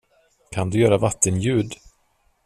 Kan 0.51 0.69
du 0.69 0.79
göra 0.79 0.97
vattenljud? 0.97 1.73